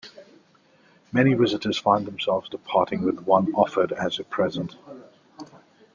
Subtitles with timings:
[1.11, 4.75] Many visitors find themselves departing with one offered as a present.